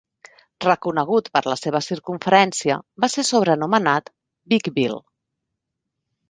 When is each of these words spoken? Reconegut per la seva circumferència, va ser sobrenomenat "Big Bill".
Reconegut 0.63 1.27
per 1.37 1.43
la 1.53 1.57
seva 1.63 1.81
circumferència, 1.87 2.79
va 3.05 3.11
ser 3.17 3.27
sobrenomenat 3.29 4.11
"Big 4.55 4.71
Bill". 4.81 4.99